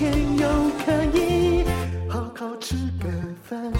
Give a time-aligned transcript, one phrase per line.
[0.00, 0.48] 天又
[0.82, 1.62] 可以
[2.08, 3.10] 好好吃个
[3.44, 3.70] 饭。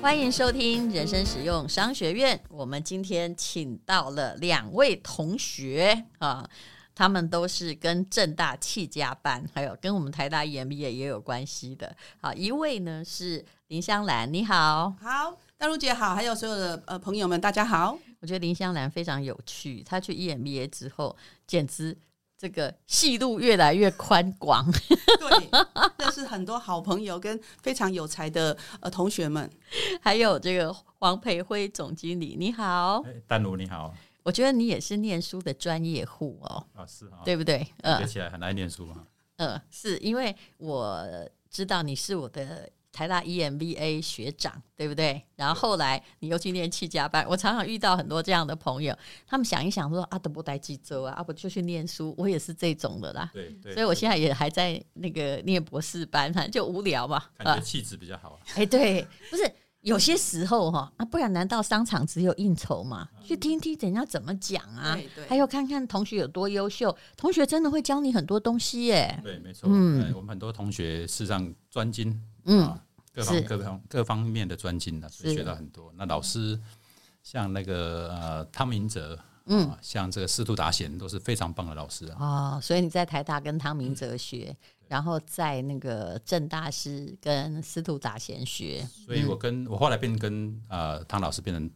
[0.00, 2.42] 欢迎收听人生实用商学院。
[2.48, 6.48] 我们今天请到了两位同学啊，
[6.94, 11.94] 他们都是跟正大气家班，还有跟我们台大 EMBA 也有关系的。
[12.22, 17.98] 好，一位呢是林香兰，你好，好，大陆姐好，还有所有的呃朋友们，大家好。
[18.20, 21.14] 我觉得林香兰非常有趣，她去 EMBA 之后，
[21.46, 21.94] 简直
[22.36, 24.70] 这个戏路越来越宽广。
[24.70, 25.50] 对，
[25.98, 29.50] 这是很多好朋友跟非常有才的呃同学们，
[30.02, 33.94] 还有这个黄培辉总经理，你好，丹如你好。
[34.22, 37.66] 我觉得你也是念书的专业户哦，啊是啊，对不对？
[37.82, 39.06] 嗯，学起来很爱念书嘛。
[39.36, 41.06] 嗯，是因为我
[41.50, 42.68] 知道你是我的。
[42.94, 45.20] 台大 EMBA 学长，对不对？
[45.34, 52.14] 然后后来你又去念企家班，我常常遇到很多这样的朋友，他们想一想说啊，都不待济州啊，啊不就去念书？
[52.16, 53.28] 我也是这种的啦。
[53.34, 53.74] 对对。
[53.74, 57.20] 所以我现在也还在那个念博士班，反 正就无聊嘛。
[57.36, 58.38] 感觉气质比较好啊。
[58.54, 63.08] 哎，对，不是有些时候哈啊，不然难道商场只有应酬吗？
[63.24, 65.26] 去听听人家怎么讲啊，对对。
[65.26, 69.20] 还有看看同学有多优秀，同学真的会教你很多东西耶。
[69.24, 69.68] 对，没错。
[69.68, 72.22] 嗯，我们很多同学事实上专精。
[72.44, 72.78] 嗯。
[73.14, 75.92] 各方各方各方面的专精的，所以学到很多。
[75.96, 76.60] 那老师
[77.22, 79.16] 像那个呃汤明哲，
[79.46, 82.16] 嗯，像这个司徒达贤都是非常棒的老师啊。
[82.18, 84.56] 哦，所以你在台大跟汤明哲学，嗯、
[84.88, 88.84] 然后在那个政大是跟司徒达贤学。
[89.06, 91.70] 所以我跟我后来变跟呃汤老师变成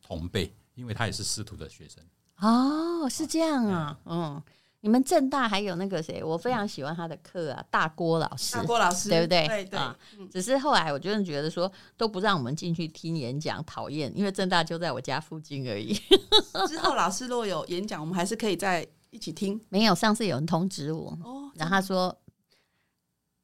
[0.00, 2.02] 同辈，因为他也是司徒的学生。
[2.38, 4.36] 哦，是这样啊，嗯。
[4.36, 4.42] 嗯
[4.80, 9.46] 你们正大还有那个谁，我非常喜欢他的课啊，大郭老师，大郭老师，对不对？
[9.48, 9.96] 对对啊。
[10.30, 15.92] 只是后来我真的觉得说，都不让我们进去听演讲，讨厌，因为正大就在我家附近而已。
[16.68, 19.60] 之后老师若有演讲，我们还是可以在一起听。
[19.68, 22.16] 没有，上次有人通知我，哦，然后他说。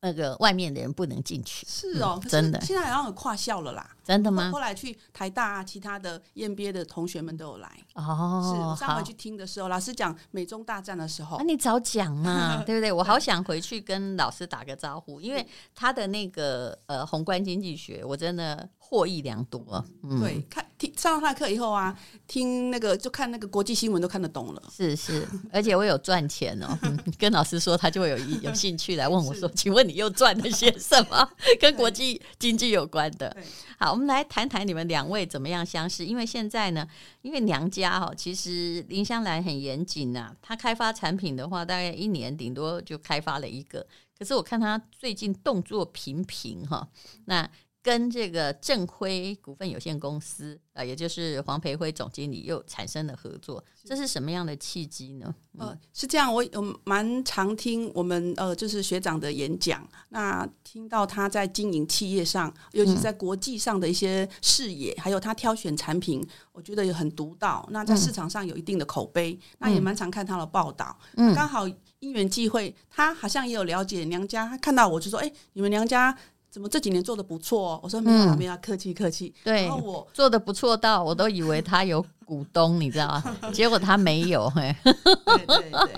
[0.07, 2.61] 那个外面的人不能进去，是哦，嗯、真的。
[2.61, 4.51] 现在好像有跨校了啦，真的吗？
[4.53, 8.53] 后来去台大啊，其他的 EMBA 的同学们都有来哦。
[8.55, 12.93] 是我上回去听的时候，老师讲美中大战的时候，那、啊、你早讲嘛， 对不对？
[12.93, 18.69] 我好想回去跟老师打个招呼，因为他的那个呃宏观经济学，我真的。
[18.87, 21.99] 获益良多，嗯，对，看听上了他的课以后啊，
[22.29, 31.27] 听那个就看那个国际新闻都看得懂了，是是，而且我有赚钱哦，嗯， 跟老师说，他就会有有兴趣来问我说，请问你又赚了些什么
[31.59, 33.35] 跟国际经济有关的？
[33.79, 36.87] 好，我们来谈谈你们两位怎么样相识，因为现在呢，
[37.23, 43.87] 因为娘家哈，其实林香兰很严谨呐，她开发产品的话，大概一年顶多就开发了一个，
[44.19, 46.89] 可是我看她最近动作频频哈，
[47.27, 47.51] 那。
[47.85, 55.35] 跟这个正辉股份有限公司啊，也就是黄培辉总经理又产生了合作，这是什么样的契机呢？
[55.59, 67.69] 呃，是这样，我有蛮常听我们呃，就是学长的演讲，那听到他在经营企业上，尤其在国际上的一些视野，还有他挑选产品，我觉得也很独到。
[67.71, 70.99] 那在市场上有一定的口碑，那也蛮常看他的报道。
[71.17, 71.69] 嗯，刚好
[71.99, 76.17] 因缘际会，他好像也有了解娘家，他看到我就说：“哎，你们娘家。”
[76.55, 77.81] 怎么这几年做的不错哦？
[77.83, 79.35] 我说没有，没有，客气客气。
[79.43, 83.37] 对，然后我做的不错到我都以为他有股东，你知道吗？
[83.53, 84.49] 结果他没有。
[84.51, 85.93] 嘿， 对对对。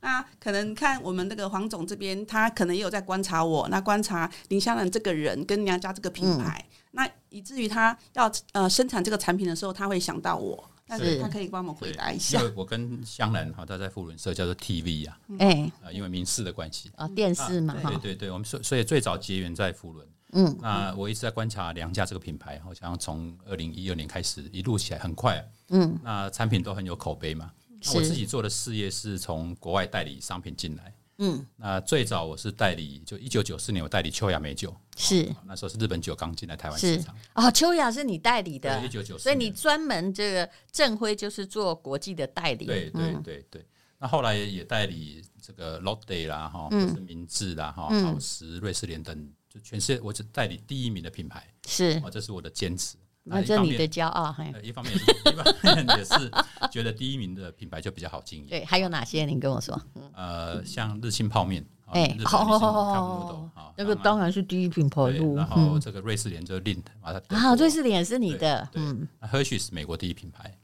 [0.00, 10.68] 那可能看我们那个黄总这边，他可能也有在观察我，那观察林香兰这个人跟娘家这个品牌，嗯、那以至于他要呃生产这个产品的时候，他会想到我。
[10.90, 16.90] 但是他可以帮我们回答一下，因为我跟香兰哈，他在富伦社叫做 TV 啊，哎，啊，因为民视的关系。
[16.96, 27.52] 啊，电视嘛，对对对，我们所所以最早结缘在富伦，嗯，那我一直在观察梁家这个品牌，好像从二零一二年开始一路起来很快，嗯，那产品都很有口碑嘛，
[27.84, 30.92] 那我自己做的事业是从国外代理商品进来。
[31.22, 35.30] 嗯，那最早我是代理，就一九九四年我代理秋雅美酒，是。
[35.44, 37.14] 那时候是日本酒刚进来台湾市场。
[37.34, 43.66] 哦，秋雅是你代理的，一九九四，所以你专门这个正辉就是做国际的代理，对对对对。
[43.98, 52.00] 那后来也代理这个 Lotte 啦，哈，或是明治啦，哈，好时、瑞士莲等，就全世界我只代理第一名的品牌，是。
[52.02, 52.96] 哦，这是我的坚持。
[53.22, 54.34] 那这你的骄傲。
[54.62, 56.30] 一方面，一方面也是
[56.70, 58.46] 觉得第一名的品牌就比较好经营。
[58.46, 59.24] 对，还有哪些？
[59.24, 59.80] 您跟我说。
[60.14, 65.10] 呃，像日清泡面，哎，好好好好好，那个当然是第一品牌。
[65.36, 68.68] 然后这个瑞士莲就 Lindt 啊，瑞士莲也是你的。
[68.74, 70.58] 嗯，Hershey 是美国第一品牌。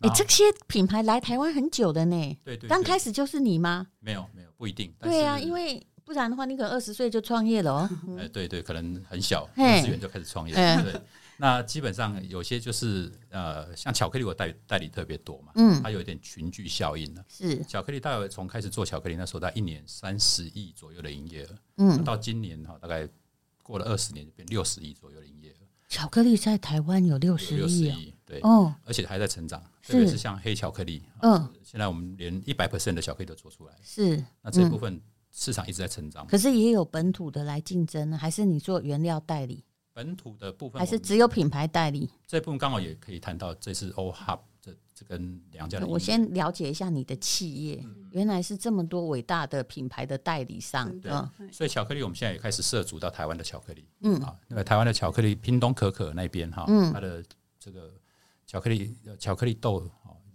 [0.00, 2.38] 哎，这些品牌来台湾很久的呢。
[2.44, 2.68] 对对。
[2.68, 3.86] 刚开始就是你吗？
[4.00, 4.92] 没有没有，不一定。
[5.00, 5.86] 对啊，因为。
[6.06, 7.90] 不然的话，你可能二十岁就创业了哦。
[8.16, 10.54] 哎，对对，可能很小，幼稚园就开始创业。
[10.54, 11.00] 对，
[11.38, 17.24] 那基本上有些就是呃，像巧克力，我代代理特别多嘛，嗯，它有一点群聚效应了。
[17.28, 23.08] 是巧克力，大概从开始做巧克力那时候，大概一年三十亿左右的营业额，嗯，到今年哈，大概
[23.62, 25.56] 过了二十年，就变六十亿左右的营业额。
[25.88, 35.00] 巧克力在台湾有六十亿，对哦，而且还在成长，特别是像黑巧克力，嗯，现在我们连一百 percent 的巧克力都做出来，是那这部分。
[35.38, 38.16] 市场一直在成长，可是也有本土的来竞争呢？
[38.16, 39.62] 还是你做原料代理？
[39.96, 42.06] 本土的部分还是只有品牌代理？
[42.26, 45.86] 这部分刚好也可以谈到，这是 All Hub 这这跟两家的。
[45.86, 51.00] 我先了解一下你的企业，嗯、原来是这么多伟大的品牌的代理商。
[51.00, 51.10] 对，
[51.50, 53.88] 所以巧克力我们现在也开始涉足到台湾的巧克力。
[54.02, 57.24] 嗯啊，那个台湾的巧克力，屏东可可那边哈，嗯，它的
[57.58, 57.90] 这个
[58.46, 59.82] 巧克力巧克力豆，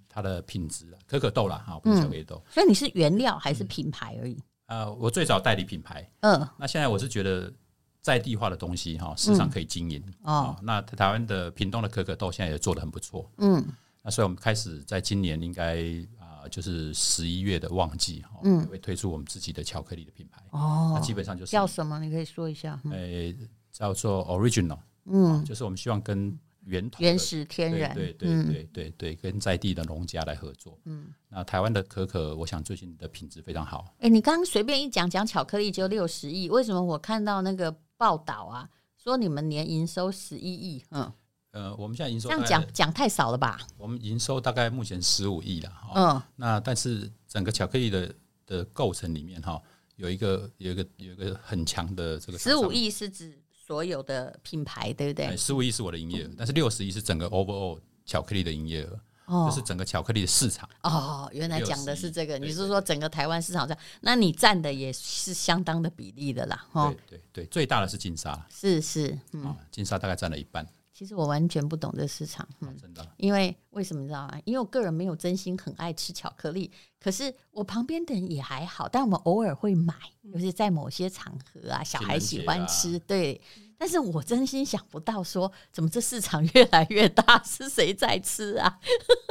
[0.10, 2.42] 它的品质可可豆啦哈，不是巧克力豆。
[2.48, 4.34] 嗯、所以你是原料还是品牌而已？
[4.34, 7.54] 嗯呃，我最早代理品牌，嗯，那现在我是觉得
[8.02, 10.56] 在地化的东西哈，市场可以经营哦。
[10.64, 13.64] 那台湾的屏东的可可豆现在也做得很不错，嗯，
[14.02, 15.78] 那所以我们开始在今年应该
[16.20, 20.92] 啊，就是十一月的旺季哈，嗯，会推出我们自己的巧克力的品牌哦。
[20.96, 22.00] 那基本上就是叫什么？
[22.00, 22.80] 你可以说一下。
[22.92, 23.36] 诶，
[23.72, 26.38] 叫做 Original，嗯，就是我们希望跟。
[26.66, 30.78] 源头原始天然，对对对对对对，跟在地的农家来合作。
[30.86, 33.96] 嗯，那台湾的可可，我想最近的品质非常好。
[33.98, 38.68] 哎，你刚刚随便一讲讲巧克力就六十亿，为什么我看到那个报道啊，
[38.98, 40.84] 说你们年营收十一亿？
[40.90, 41.14] 嗯，
[41.52, 43.60] 呃，我们现在营收这样讲讲太少了吧？
[43.78, 45.72] 我们营收大概目前十五亿了。
[45.94, 48.16] 嗯，那但是整个巧克力的
[48.48, 49.62] 的构成里面哈，
[49.98, 53.38] 有一个有一个有一个很强的这个十五亿是指。
[53.64, 55.38] 所有的品牌对不对？
[55.38, 59.00] 十五亿是我的营业额，但是六十亿是整个 overall 巧克力的营业额，
[59.32, 60.70] 哦、就是整个巧克力的市场。
[60.84, 66.66] 哦，原来讲的是这个，你是说整个台湾市场上，那你占的也是相当的比例的啦。
[66.74, 70.68] 哦，对对对，最大的是金沙，是是，嗯，金沙大概占了一半。
[70.94, 74.38] 其实我完全不懂这市场，嗯，真的，因为为什么你知道吗？
[74.44, 76.70] 因为我个人没有真心很爱吃巧克力，
[77.00, 83.40] 可是我旁边的人也还好，但我们偶尔会买，尤其在某些场合啊，小孩喜欢吃，对。
[83.82, 88.78] 但是我真心想不到，说怎么这市场越来越大，是谁在吃啊？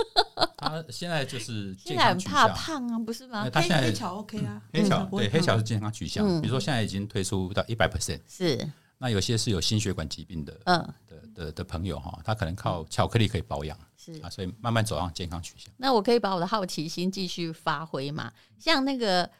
[0.58, 3.48] 他现在就是现在很怕胖啊，不是吗？
[3.48, 8.68] 他现在黑巧 OK 啊，黑巧对黑巧是健康取向，比如说现在已经推出到一百 percent 是。
[8.98, 15.72] 那有些是有心血管疾病的，嗯，的的的朋友哈，他可能靠巧克力可以保养，是啊，所以慢慢走上健康取向。
[15.76, 18.32] 那我可以把我的好奇心继续发挥嘛？
[18.58, 19.30] 像那个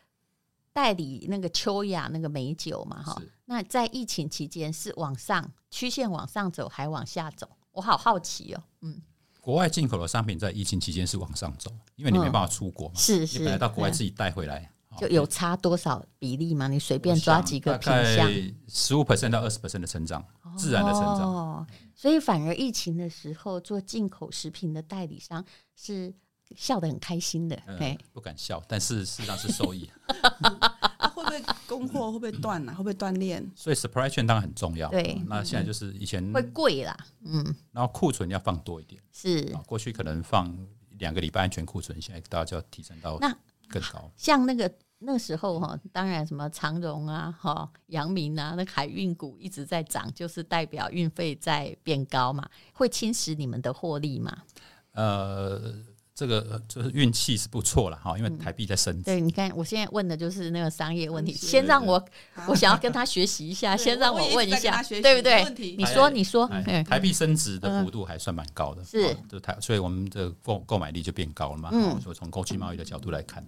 [0.72, 7.48] 代理那个秋雅那个美酒嘛，哈，那在疫情期间是往上曲线往上走，还往下走？
[7.72, 9.00] 我好好奇哦，嗯，
[9.40, 14.72] 国外进口的商品在疫情期间是往上走，因为你没办法出国嘛，是是，你本来到国外自己带回来。
[14.98, 16.66] 就有差多少比例嘛？
[16.66, 18.28] 你随便抓几个品项，
[18.66, 20.22] 十五 percent 到二十 percent 的成长，
[20.58, 21.32] 自然的成长。
[21.32, 25.44] 哦，所以反而疫情的时候做进口食品的代理商
[25.76, 26.12] 是
[26.56, 27.60] 笑得很开心的。
[27.66, 29.88] 嗯，不敢笑，但是 事实上是受益。
[31.14, 32.72] 会不会供货会不会断啊？
[32.72, 33.46] 会不会断链？
[33.54, 34.88] 所以 supply chain 当然很重要。
[34.90, 39.00] 对，那现在就是以前会贵啦，嗯，然后库存要放多一点。
[39.12, 40.56] 是，过去可能放
[40.98, 43.34] 两个礼拜安全库存，现在大家就要提升到那。
[43.68, 54.42] 更高，像那个那时候哈，当然什么长荣啊、哈阳明啊，那海运股一直在涨，就是代表运费在变高嘛，会侵蚀你们的获利嘛？
[54.90, 55.72] 呃，
[56.20, 59.04] 这个就是运气是不错了哈，因为台币在升值。
[59.04, 62.04] 对，你看我现在问的就是那个商业问题，先让我
[62.46, 65.42] 我想要跟他学习一下，先让我问一下，对不对？
[65.78, 66.46] 你说，你说，
[66.86, 71.70] 台币升值的幅度还算蛮高的，是，就台，所以我们的购购买力就变高了嘛。
[71.72, 73.42] 嗯，所以从国际贸易的角度来看。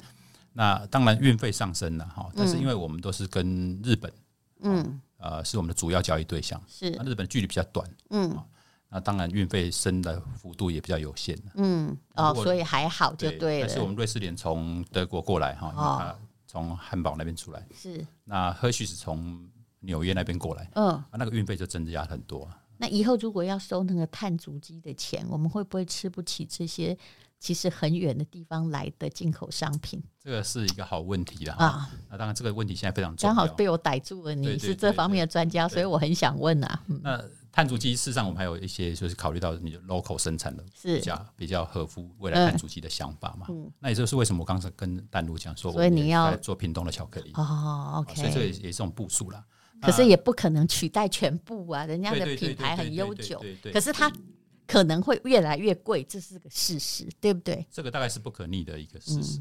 [0.55, 4.11] 那当然运费上升了哈，但是因为我们都是跟日本，
[4.63, 6.91] 嗯，呃，是我们的主要交易对象，是。
[6.91, 8.35] 那日本距离比较短，嗯，
[8.93, 13.67] 那当然运费升的幅度也比较有限，嗯，哦，所以还好就对了。
[13.67, 16.15] 但是我们瑞士莲从德国过来哈，它
[16.47, 19.49] 从汉堡那边出来，是那 Hershey 是从
[19.81, 22.47] 纽约那边过来，嗯，那个运费就增加很多。
[22.77, 26.97] 那以后如果要收那个碳足迹的钱，我们会不会吃不起这些？
[27.39, 31.91] 其实很远的地方来的进口商品，这个是一个好问题了啊。
[32.09, 33.35] 那当然，这个问题现在非常重要。
[33.35, 36.81] 刚好被我逮住了，你是这方面的专家，所以我很想问啊。
[37.03, 37.21] 那
[37.53, 43.47] 碳足迹事实上我们还有一些就是考虑到你的 local 生产的比较比较合乎未来碳足迹的想法嘛。
[43.51, 49.45] 嗯那也就是为什么我刚才跟淡如讲说，所以你要做屏东的巧克力哦，OK，所以这个也是一种部署啦。
[49.83, 54.11] 可是也不可能取代全部啊，人家的品牌很悠久，可是它
[54.67, 57.67] 可能会越来越贵，这是个事实，对不对？
[57.71, 59.41] 这个大概是不可逆的一个事实。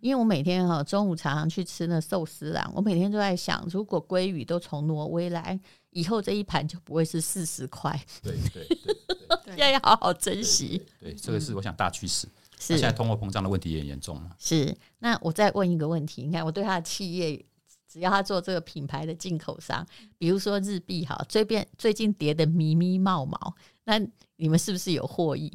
[0.00, 5.58] 因为我每天哈中午常常去吃那寿司郎，我每天都在想，如果鲑鱼都从挪威来，
[5.94, 7.98] 以后这一盘就不会是四十块。
[8.22, 8.68] 对对
[9.46, 10.84] 对，要要好好珍惜。
[11.00, 12.28] 对，这个是我想大趋势。
[12.58, 14.30] 是，现在通货膨胀的问题也很严重嘛。
[14.38, 17.44] 是，那我再问一个问题，你看我对他的企业，
[17.90, 19.86] 只要他做这个品牌的进口商，
[20.18, 23.98] 比如说日币哈，最变最近跌的咪咪冒毛，那
[24.36, 25.50] 你们是不是有获益？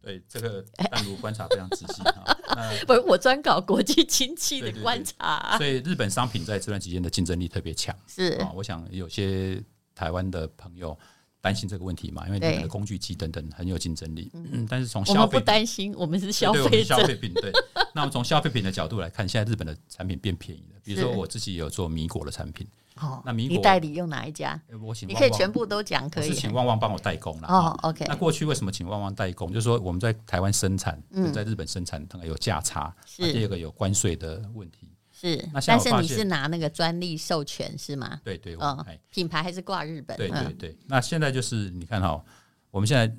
[0.00, 2.24] 对这个淡如观察非常仔细哈，
[2.86, 7.94] 不是，我专搞国际经济的观察，所以日本商品在这段期间的竞争力特别强。
[8.06, 9.60] 是啊，我想有些
[9.96, 10.96] 台湾的朋友
[11.40, 14.30] 担心这个问题嘛，因为你的工具机等等很有竞争力。
[14.34, 17.32] 嗯，但是从消费，我们不担心，我们是消费消费品。
[17.34, 17.50] 对，
[17.94, 20.78] 那么从消费品的角度来看，现在日本的产品变便宜了。
[20.84, 22.66] 比如说我自己有做米果的产品。
[22.96, 24.58] 哦，那米果你代理用哪一家？
[24.82, 26.28] 我请，你可以全部都讲，可以。
[26.28, 27.48] 是请旺旺帮我代工了。
[27.48, 28.06] 哦，OK。
[28.08, 29.52] 那过去为什么请旺旺代工？
[29.52, 32.94] 就是说我们在台湾生产，嗯在日本生产，大概有价差。
[33.04, 33.32] 是。
[33.32, 34.88] 第二个有关税的问题。
[35.18, 35.36] 是。
[35.52, 38.20] 那但是你是拿那个专利授权是吗？
[38.22, 38.56] 对对。
[38.60, 38.84] 嗯。
[39.10, 40.16] 品牌还是挂日本。
[40.16, 40.76] 对对对。
[40.86, 42.22] 那现在就是你看哈，
[42.70, 43.16] 我们现在。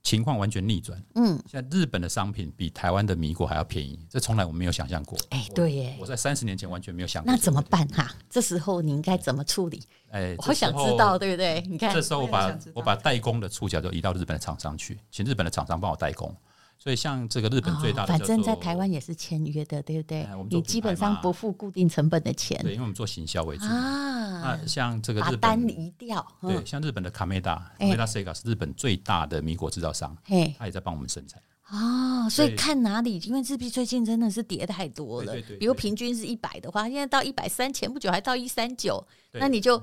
[0.00, 5.18] 情况完全逆转，嗯，现在日本的商品比台湾的米果还要便宜，这从来我们没有想象过。
[5.28, 7.30] 哎，对耶，我在三十年前完全没有想过。
[7.30, 8.10] 那怎么办哈？
[8.30, 9.82] 这时候你应该怎么处理？
[10.10, 11.62] 哎，我想知道，对不对？
[11.68, 16.34] 你看，这时候我把我把代工的触角就移到日本的厂商去，请日本的厂商帮我代工。
[16.78, 20.24] 所以像这个日本最大的，反正在台湾也是签约的，对不对？
[20.48, 24.40] 你基本上不付固定成本的钱，对，因为我们做行销为主啊。
[24.40, 31.42] 那像这个日本单移掉，对，像日本的卡梅达，卡梅达 Sega 是日本最大的米果制造商，嘿，他也在帮我们生产。
[31.70, 39.82] 哦，所以看哪里，因为日币最近真的是跌太多了，比如平均是一百的话，现在到一百三，前不久还到一三九，那你就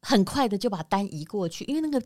[0.00, 2.00] 很快的就把单移过去，因为那个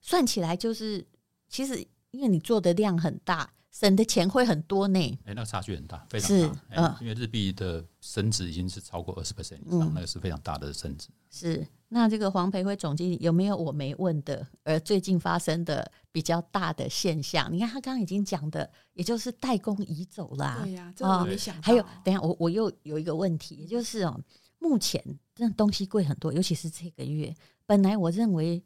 [0.00, 1.06] 算起来就是
[1.48, 1.86] 其实。
[2.14, 5.00] 因为你做的量很大，省的钱会很多呢。
[5.24, 6.56] 哎，那个差距很大，非常大。
[6.76, 11.08] 嗯，因为日币的升值已经是超过二十 percent 以上，那个是非常大的升值。
[11.28, 14.46] 是，那这个黄培辉总经理有没有我没问的？
[14.62, 20.60] 而最近发生的比较大的现象，你看他刚刚已经讲的，也就是代工移走了。
[20.62, 21.62] 对呀，这我没想到。
[21.62, 24.20] 还有，等下我我又有一个问题，也就是哦，
[24.60, 25.02] 目前
[25.34, 27.34] 真的东西贵很多，尤其是这个月，
[27.66, 28.62] 本来我认为。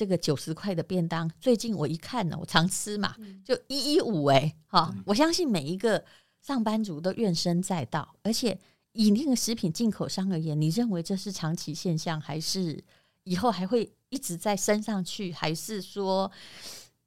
[0.00, 3.14] 这个九十块的便当，最近我一看呢，我常吃嘛，
[3.44, 4.96] 就一一五哎，哈！
[5.04, 6.02] 我相信每一个
[6.40, 8.58] 上班族都怨声载道，而且
[8.92, 12.82] 以那个食品进口商而言，你认为这是长期现象，还是
[13.24, 16.32] 以后还会一直在升上去，还是说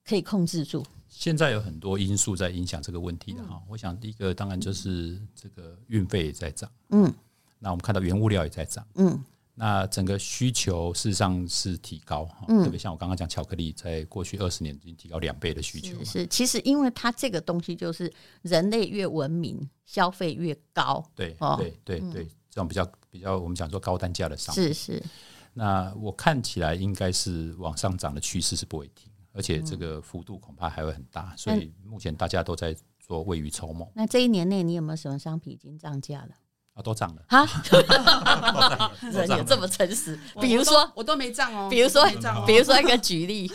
[0.05, 0.85] 可以控制住？
[1.09, 3.59] 现在有很多因素在影响这个问题的哈。
[3.67, 7.11] 我想第一个当然就是这个运费也在涨，嗯，
[7.57, 9.19] 那我们看到原物料也在涨，嗯。
[9.55, 16.03] 那整个需求事实上是提高，嗯，特别像我刚刚讲巧克力，在过去二十年已经提高两倍的需求。
[16.03, 21.05] 是，其实因为它这个东西就是人类越文明，消费越高。
[21.13, 24.63] 对，对，对，对，这种比较比较，我们讲说高单价的商品。
[24.63, 25.03] 是是。
[25.53, 31.31] 那我看起来应该是往上涨的趋势是不会停，而且这个幅度恐怕还会很大。
[31.37, 33.87] 所以目前大家都在做未雨绸缪。
[33.93, 36.29] 那这一年内你有没有什么商品已经涨价了？
[36.73, 40.19] 啊，都涨了啊， 人有这么诚实。
[40.41, 41.67] 比如说，我都没涨哦。
[41.69, 42.03] 比如说，
[42.47, 43.51] 比如说一个举例，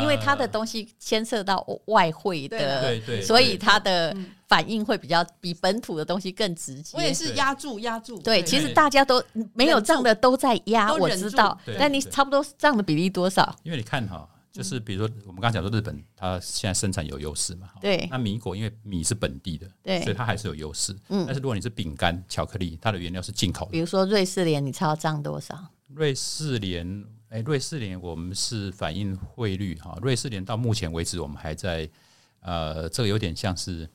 [0.00, 4.16] 因为他的东西牵涉到外汇的，所以他的
[4.48, 6.96] 反应会比较比本土的东西更直接。
[6.96, 8.16] 我也是压住压住。
[8.20, 9.22] 对，其实大家都
[9.52, 11.58] 没有涨的都在压，我知道。
[11.78, 13.54] 但你差不多涨的比例多少？
[13.64, 14.28] 因为你看哈。
[14.52, 17.70] 就是比如说，我们刚才讲说日本，它现在生产有优势嘛？
[17.80, 18.06] 对。
[18.10, 20.94] 那米果因为米是本地的，对，所以它还是有优势。
[21.08, 21.24] 嗯。
[21.24, 23.72] 但是如果你是饼干、巧克力，它的原料是进口的。
[23.72, 25.58] 比如说瑞士莲，你猜要涨多少？
[25.88, 29.98] 瑞士莲，哎，瑞士莲我们是反映汇率哈。
[30.02, 31.88] 瑞士莲到目前为止，我们还在
[32.40, 33.88] 呃，这个有点像是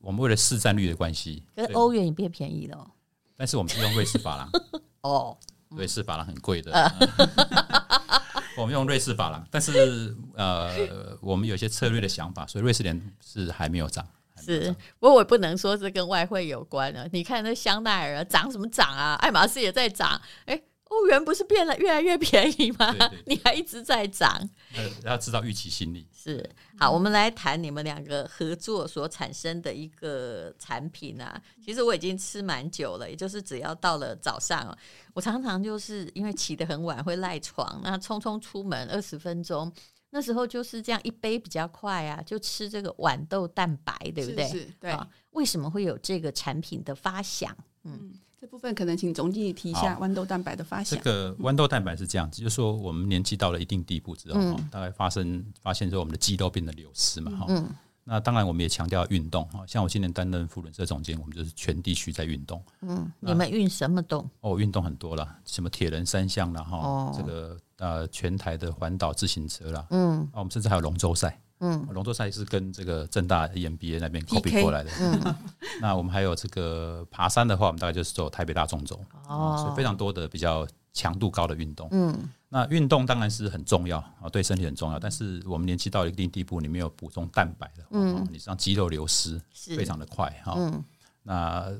[0.00, 1.44] 我们为了市占率的关系。
[1.54, 2.90] 可是欧元也变便宜了。
[3.36, 4.50] 但是我们是用瑞士法郎。
[5.02, 5.38] 哦。
[5.68, 6.72] 瑞士法郎很贵的。
[8.60, 14.06] 我们用瑞士法郎，但是 呃，我们有些策略的想法，所以瑞士联是还没有涨。
[14.42, 17.06] 是，不过我也不能说是跟外汇有关了。
[17.12, 19.14] 你看那香奈儿涨什么涨啊？
[19.16, 20.58] 爱马仕也在涨，哎，
[20.90, 22.90] 欧元不是变了越来越便宜吗？
[22.90, 24.28] 对对对你还一直在涨。
[24.74, 26.44] 呃，要知道预期心理是
[26.78, 31.40] 好，我们来谈你们两个合作所产生的一个产品啊。
[31.64, 34.76] 其实我已经吃蛮久了，也就是只要到了早上，
[35.14, 39.72] 我常常就是因为起得很晚会赖床，那匆匆出门二十分钟，
[40.10, 44.48] 那时候就是这样一杯比较快啊，就吃这个豌豆蛋白，对不对？
[44.48, 44.98] 是，是，对。
[45.30, 47.56] 为什么会有这个产品的发想？
[47.84, 48.12] 嗯。
[48.40, 50.98] 这部分可能请总经理提一下豌豆蛋白的发现。
[50.98, 57.68] 这个豌豆蛋白是这样子，就是说我们年纪到了一定地步之后，嗯、大概发生发现说我们的肌肉变得流失嘛，哈、嗯。
[58.02, 62.64] 那当然我们也强调运动哈，像我今年担任扶轮社总监，我们就是全地区在运动。
[62.80, 64.28] 嗯，你们运什么动？
[64.40, 71.38] 哦，运动很多了，什么铁人三项了哈，哦、这个呃全台的环岛自行车啦，嗯，啊，我们甚至还有龙舟赛。
[71.60, 74.90] 嗯，龙舟赛是跟这个正大 EMBA 那边 copy 过来的。
[74.98, 75.34] 嗯，
[75.80, 78.98] 那我们还有这个爬山的话，我们大概就是走台北大纵走。
[79.28, 81.86] 哦，所以非常多的比较强度高的运动。
[81.90, 84.98] 嗯，那运动当然是很重要啊，对身体很重要。
[84.98, 90.54] 但是我们年纪到了一定地步，你没有补充蛋白的话，嗯，你让肌肉流失非常的快哈。
[90.56, 90.82] 嗯，
[91.22, 91.70] 那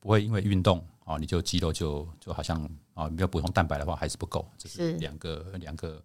[0.00, 2.58] 不会因为运动啊，你就肌肉就就好像
[2.94, 4.48] 啊，没有补充蛋白的话还是不够。
[4.56, 6.02] 这是两个两个。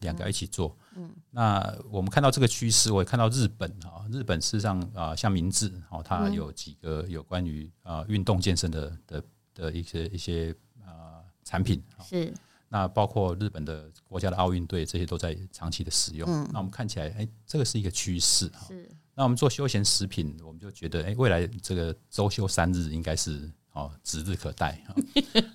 [0.00, 9.22] 两个一起做，嗯，那我们看到这个趋势，我也看到日本啊，日本事实上啊，像明治哦，它有几个有关于啊运动健身的的
[9.54, 10.54] 的一些一些
[10.84, 12.32] 啊产品，是，
[12.68, 16.26] 那包括日本的国家的奥运队，这些都在长期的使用。
[16.28, 18.66] 嗯，那我们看起来，哎，这个是一个趋势哈。
[18.68, 24.94] 是，那我们做休闲食品，我们就觉得，哎，未来这个周休三日应该是哦指日可待哈。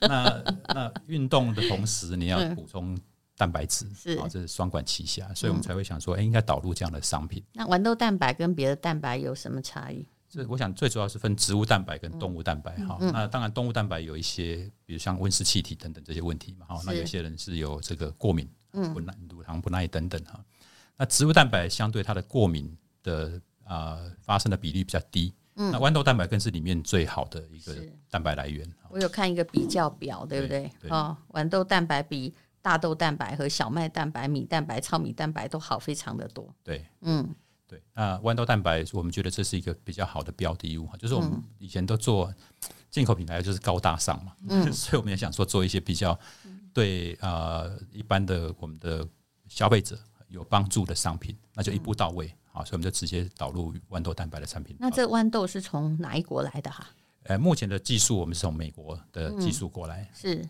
[0.01, 2.95] 那那运动的同时，你要 补充。
[3.37, 7.43] 蛋白质是，这是双管齐下，所以我们才会想说，哎，应该导入这样的商品。
[7.53, 10.05] 那豌豆蛋白跟别的蛋白有什么差异？
[10.29, 12.97] 这我想最主要是分植物蛋白跟动物蛋白哈。
[12.99, 16.65] 那当然，动物蛋白有一些，比如像温室气体等等这些问题嘛。
[16.65, 20.43] 哈，那有些人是有这个过敏，不耐乳糖不耐等等哈。
[20.97, 25.33] 那植物蛋白相对它的过敏的啊发生的比例比较低。
[25.57, 27.73] 嗯那豌豆蛋白更是里面最好的一个
[28.09, 28.69] 蛋白来源。
[28.89, 30.69] 我有看一个比较表，对不对？
[30.89, 32.33] 哦，豌豆蛋白比。
[32.65, 36.51] 大豆蛋白和小麦蛋白、米蛋白、糙米蛋白都好非常的多。
[36.63, 37.29] 对，嗯，
[37.67, 37.79] 对。
[37.93, 42.33] 那豌豆蛋白，我们觉得这是一个比较好的标的物，就是我们以前都做
[42.89, 46.19] 进口品牌，就是高大上嘛，嗯， 所以我们也想说做一些比较
[46.73, 49.07] 对啊、呃、一般的我们的
[49.47, 49.95] 消费者
[50.29, 54.75] 有帮助的商品，那就一步到位啊，所以我们就直接导入豌豆蛋白的产品。
[54.79, 56.87] 那这豌豆是从哪一国来的哈？
[57.25, 60.43] 呃，目前的技术我们是从美国的技术过来，是。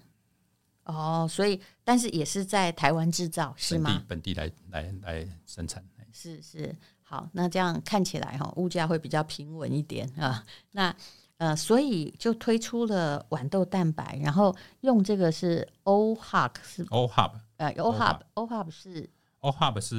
[0.86, 4.02] 哦，所以但是也是在台湾制造是吗？
[4.08, 5.84] 本地来来来生产。
[6.13, 10.45] 是是，好，那这样看起来哈，物价会比较平稳一点啊。
[10.71, 10.95] 那
[11.36, 19.02] 呃，所以就推出了豌豆蛋白，然后用这个是 OHUB 是 OHUB 呃 OHUB OHUB 是。
[19.02, 19.10] OHUB 是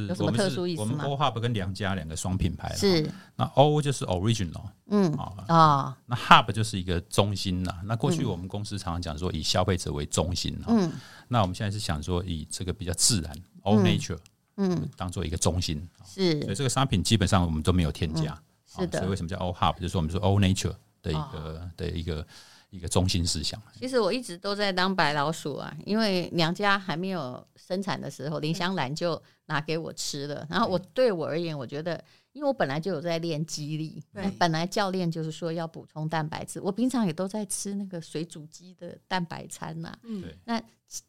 [0.08, 1.04] 有什么特殊意思吗？
[1.04, 3.10] 我们 OHUB 跟良家两个双品牌是。
[3.36, 5.12] 那 O 就是 Original，嗯
[5.48, 7.74] 啊，那 Hub 就是一个中心呐。
[7.84, 10.92] 那过去我们公司常常讲说以消费者为中心，嗯，
[11.28, 13.32] 那我们现在是想说以这个比较自然
[13.62, 14.18] All Nature，
[14.56, 16.40] 嗯，当做一个中心，是。
[16.42, 18.98] 所以这个商品基本上我们都没有添加，是的。
[18.98, 19.80] 所以为什么叫 OHUB？
[19.80, 22.26] 就是我们说 All Nature 的一个的一个。
[22.70, 23.60] 一个中心思想。
[23.74, 30.46] 其实我一直都在当白老鼠啊，因为娘家还没有生产的时候，林香兰就拿给我吃了。
[30.50, 32.02] 然后我对我而言，我觉得，
[32.32, 39.98] 因为我本来就有在练肌力，对本来教练就是说要补充蛋白质，我平常也都在吃那个水煮鸡的蛋白餐呐、啊。
[40.02, 40.60] 嗯，那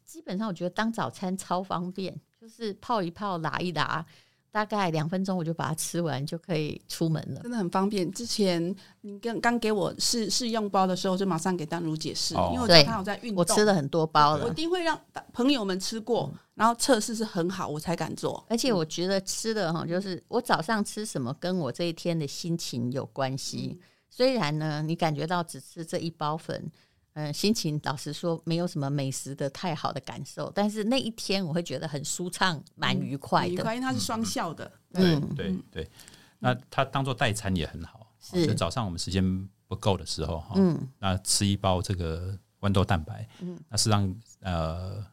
[0.04, 4.04] 基本上我觉得当早餐超方便，就是泡一泡，拿一拿。
[4.50, 8.10] 大概两分钟我就把它吃完，就可以出门了，真的很方便。
[8.12, 14.98] 之前你刚刚给我试试用包的时候，就马上给丹如解释，哦、因为我知道他有在运动，我吃了很多包了，我一定会让
[15.32, 18.44] 朋友们吃过，嗯、然后测试是很好，我才敢做。
[18.48, 23.78] 而且我觉得吃的哈，就是我早上吃什么跟我这一天的心情有关系。
[23.78, 26.70] 嗯、虽然呢，你感觉到只吃这一包粉。
[27.18, 33.54] 嗯，心情老实说没有什么美食的太好的感受，但是那一天我会觉得很舒畅，蛮愉快的。
[33.54, 34.70] 愉快，因为它是双效的。
[34.92, 35.90] 嗯，对对对。
[36.38, 38.06] 那它当做代餐也很好。
[38.20, 45.04] 是早上我们时间不够的时候哈，嗯，那吃一包这个豌豆蛋白，嗯，那实际上呃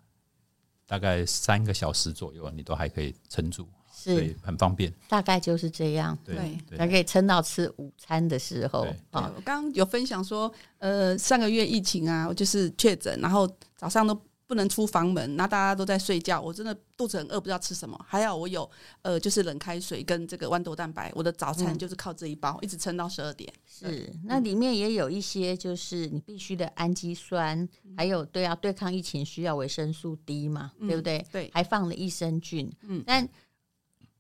[0.86, 3.68] 大概三个小时左右，你都还可以撑住。
[4.14, 6.18] 是很方便，大概就是这样。
[6.24, 8.86] 对，还可以撑到吃午餐的时候。
[9.12, 18.00] 啊，我刚刚有分享说，呃，上个月疫情啊，我就是确诊，然后早上都不能出房门，那大家都在睡觉，我真的肚子很饿，不知道吃什么。
[18.08, 18.70] 还好我有
[19.02, 23.52] 呃，就是冷开水跟这个豌豆蛋白，我的早餐就是靠这一包，嗯、一直撑到十二点。
[23.68, 31.26] 是，那里面也有一些就是你必须的氨基酸，嗯、还有对啊，对抗疫情需要维生素 D 嘛，嗯、对不对？
[31.32, 32.72] 对，还放了益生菌。
[32.84, 33.28] 嗯，但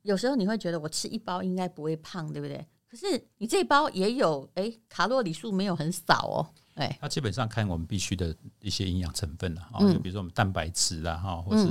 [0.06, 2.63] 有时候你会觉得我吃一包应该不会胖，对不对？
[2.88, 6.48] 可是你这一包也有，哎，卡路里数没有很少哦。
[6.76, 11.68] 哎，它基本上看我们必须的一些营养成分了哈，就比如说我们蛋白质啦哈，或是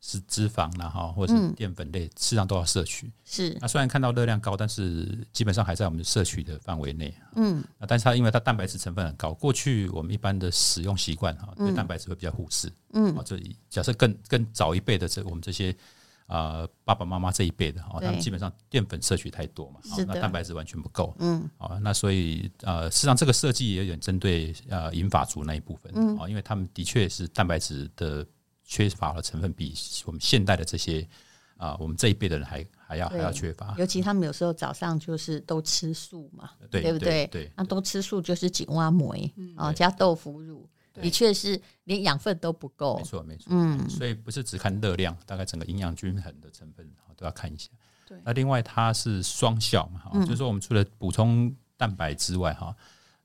[0.00, 3.10] 是脂肪啦哈，或者是淀粉类，实际上都要摄取。
[3.24, 7.14] 是，那虽然看到热量高，但是基本上还在我们的摄取的范围内。
[7.36, 12.70] 嗯，那但是它因为它蛋白质成分很高，过去我们一般的使用习惯哈，对蛋白质会比较忽视。
[12.94, 15.74] 嗯，啊，这假设更更早一辈的这我们这些。
[16.30, 21.12] 啊、呃，爸爸妈妈这一辈的哦，他们基本上淀粉摄取太多嘛，哦、那蛋白质完全不够。
[21.18, 25.90] 嗯，啊，那所以呃，实际上这个设计也有点针对呃银发族那一部分。
[25.96, 28.24] 嗯，因为他们的确是蛋白质的
[28.62, 29.74] 缺乏的成分比
[30.06, 31.00] 我们现代的这些
[31.56, 33.74] 啊、呃，我们这一辈的人还还要还要缺乏。
[33.76, 37.26] 尤其他们有时候早上就是都吃素嘛，对，对不对？
[37.26, 40.68] 对，那都吃素就是井蛙梅啊，加豆腐乳。
[40.94, 47.68] 的确是连养分都不够，没错没错，嗯，所以不是只看热量，大概整个营养均衡的成分都要看一下。
[48.06, 52.74] 对，那另外它是双效嘛，哈、嗯，就是说我们除了补充蛋白之外，哈，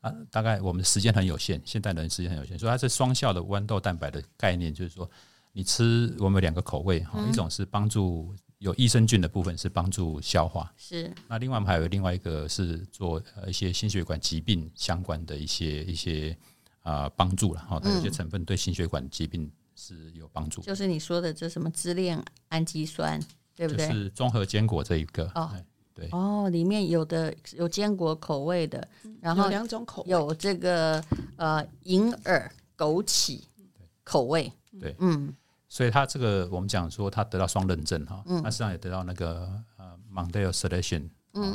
[0.02, 5.10] 啊，大概我们的时间很有限，现代人时间很有限，所以它是双效的豌豆蛋白的概念，就是说
[5.52, 16.38] 你吃我们有两个口味，哈、嗯，一种是帮助有益生菌的部分是帮助消化，是，那另外我们还有另外一个是做呃一些心血管疾病相关的一些一些。
[16.86, 23.20] 啊，帮助了哈，它有些成分对心血管疾病是有帮助，就是你说的这什么支链氨基酸，
[23.56, 23.88] 对不对？
[23.88, 25.50] 就是综合坚果这一个哦，
[25.96, 26.08] 对。
[26.12, 28.88] 哦，里面有的有坚果口味的，
[29.20, 31.04] 然后两种口味，有这个
[31.38, 33.42] 呃银耳枸杞
[34.04, 35.34] 口味，对，嗯，
[35.68, 41.10] 所以它这个我们讲说它得到双认证哈，它实际上也得到那个呃 Mondelez Selection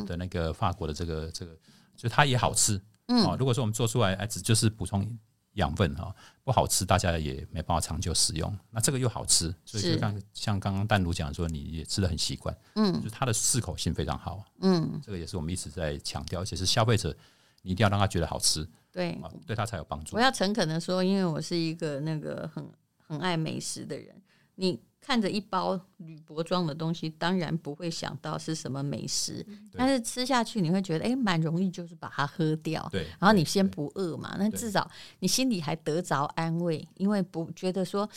[0.06, 1.56] 的那个法国的这个这个，
[1.96, 2.82] 就它也好吃。
[3.10, 5.18] 哦，如果说我们做出来，哎，只就是补充
[5.54, 8.56] 养分哈，不好吃，大家也没办法长久使用。
[8.70, 17.14] 那这个又好吃，所以就像像刚刚淡如讲说，你也吃的很习惯，嗯，就它的适口性非常好，嗯，这个也是我们一直在强调，而且是消费者
[17.62, 20.16] 你一定要让他觉得好吃，对，对他才有帮助。
[20.16, 22.64] 我要诚恳的说，因为我是一个那个很
[22.96, 24.22] 很爱美食的人，
[24.54, 24.80] 你。
[25.10, 32.88] 看着一包铝箔装的东西，当然不会想到是什么美食，但是吃下去你会觉得，哎，蛮容易，就是把它喝掉。
[32.92, 38.08] 对，然后你先不饿嘛，那至少你心里还得着安慰，因为不觉得说。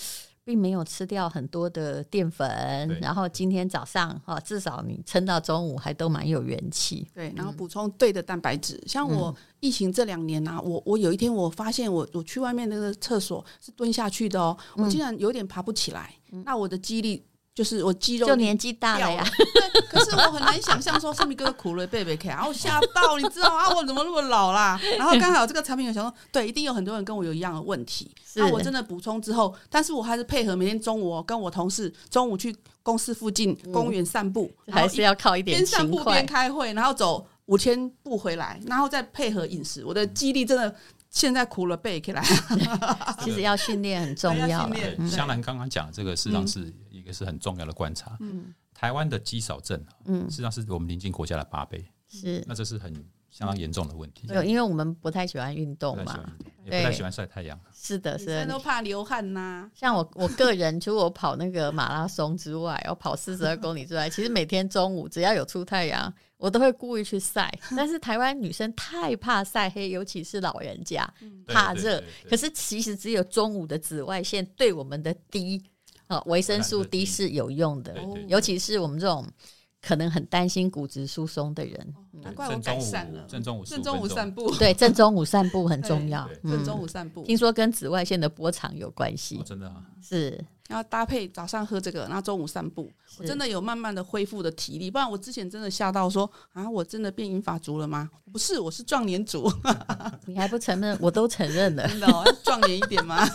[0.45, 2.47] 并没有吃掉很多的淀粉，
[3.01, 7.07] 然后今天早上哈，至少你撑到中午还都蛮有元气。
[7.13, 8.81] 对，然后补充对的蛋白质。
[8.85, 16.13] 像我疫情这两年啊，我我有一天我发现我我去外面那个厕所是蹲下去的哦，我竟然有点爬不起来。
[16.45, 17.25] 那我的肌力。
[17.55, 19.23] 就是我肌肉就年纪大了呀，
[19.71, 24.79] 对，可是我很难想象说，是不是哥苦了贝贝看，然后吓到，你知道啊，我怎么那么老啦？
[24.97, 28.09] 然后刚好这个产品有想说，对，一定有很多人跟我有一样的问题。
[28.35, 40.73] 那我真的补充之后，但是我还是配合每天中午跟我同事中午去公司附近公园散步，还是要靠一点边散步边开会，然后走五千步回来，然后再配合饮食，我的肌力真的
[41.11, 42.25] 现在苦了贝起来。
[43.23, 44.47] 其实要训练很重要。
[45.07, 46.73] 香兰刚刚讲这个实际上是。
[47.03, 48.15] 一个是很重要的观察。
[48.21, 52.93] 嗯，台湾的肌少症，嗯，实际上是我们邻近国家的八倍，是，那这是很
[53.29, 54.25] 相当严重的问题。
[54.27, 57.59] 对，因为我们不太喜欢运动嘛，也不太喜欢晒太阳。
[57.73, 59.69] 是的，是的，都怕流汗呐。
[59.75, 67.51] 像我，我个人除了我跑那个马拉松之外，我跑四十二公里之外， 其实每天中午只要有出太阳，我都会故意去晒。
[67.75, 71.11] 但是台湾女生太怕晒黑，尤其是老人家
[71.47, 72.01] 怕热。
[72.29, 75.61] 可是其实只有中午的紫外线对我们的低。
[76.07, 77.95] 哦，维生素 D 是有用的，
[78.27, 79.25] 尤其是我们这种
[79.85, 81.93] 可能很担心骨质疏松的人。
[82.23, 83.25] 难怪我改善了。
[83.27, 86.29] 正中午，正中午散步，对，正中午散步 很重要。
[86.43, 89.41] 正中午散步，听说跟紫外线的波长有关系。
[89.45, 90.43] 真的啊，是。
[90.69, 94.89] 然后搭配早上喝这个，然后中午散步，我真的有慢慢的恢复的体力。
[94.89, 98.09] 不然我之前真的吓到说啊，我真的变银发族了吗？
[98.31, 99.51] 不是，我是壮年族。
[100.25, 100.97] 你还不承认？
[101.01, 101.85] 我都承认了。
[101.89, 103.27] 真的，要壮年一点吗？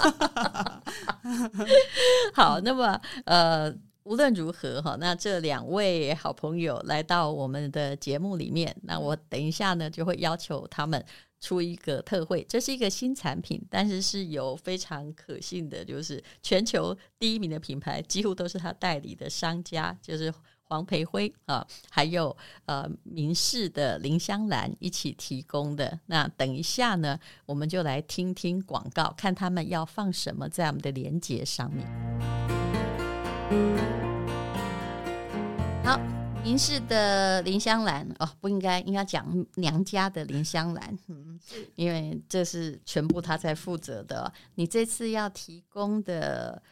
[2.32, 3.70] 好，那么呃，
[4.08, 11.04] 无论如何哈，那这两位好朋友来到我们的节目里面，那我等一下呢就会要求他们。
[11.40, 26.00] 出一个特惠，这是一个新产品，但是是有非常可信的，就是全球第一名的品牌，几乎都是他代理的商家，就是黄培辉啊，还有呃民视的林香兰一起提供的。
[26.06, 27.16] 那等一下呢，
[27.46, 31.86] 我们就来听听广告，看他们要放什么在我们的连接上面。
[35.84, 35.98] 好，
[36.42, 41.38] 民视的林香兰哦，不应该应该讲娘家的林香兰， 嗯，
[41.74, 44.32] 因为这是全部他在负责的。
[44.54, 46.62] 你这次要提供的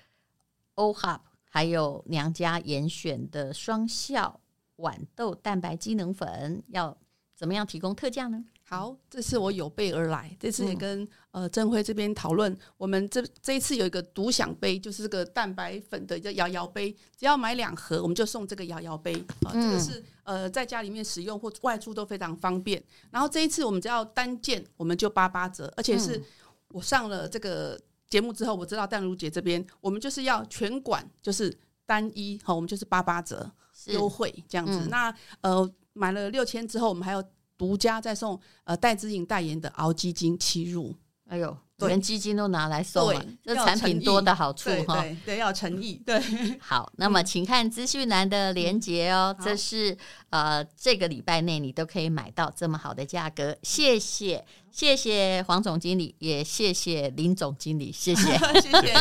[0.75, 1.21] OHOP。
[1.49, 4.41] 还有娘家严选的双效
[4.77, 6.95] 豌豆蛋白机能粉，要
[7.35, 8.45] 怎么样提供特价呢？
[8.69, 11.09] 好，这次我有备而来，这次也跟、嗯、
[11.43, 22.83] 呃振辉这边讨论，我们这这一次有一个独享杯，就是这个蛋白粉的叫摇摇杯，只要买两盒，我们就送这个摇摇杯啊、呃，这个是呃在家里面使用或外出都非常方便。
[23.11, 26.21] 然后这一次我们只要单件，我们就八八折，而且是
[26.69, 27.81] 我上了这个。
[28.09, 31.53] 节目之后，我知道淡如姐这边，我们就是要全馆就是
[31.85, 33.51] 单一哈，我们就是八八折
[33.87, 34.79] 优惠这样子。
[34.85, 37.21] 嗯、那呃买了六千之后，我们还有
[37.57, 40.95] 独家再送呃戴资颖代言的熬鸡精七入。
[41.29, 46.01] 哎呦，连基金都拿来送了，这产品多的好处哈，对，对，要诚意。
[46.07, 46.23] 对，
[46.63, 49.99] 好，那么请看资讯栏的连接哦，嗯、这是
[50.31, 54.45] 呃这个礼拜内你都可以买到这么好的价格，谢谢。
[54.71, 58.95] 谢谢黄总经理，也谢谢林总经理，谢谢， 谢谢，谢谢，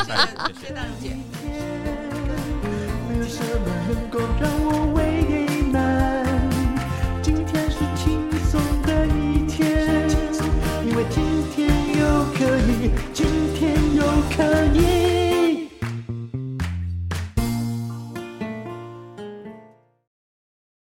[0.48, 1.16] 谢谢大姐。
[13.14, 14.04] 今天又
[14.36, 14.44] 可
[14.74, 15.05] 以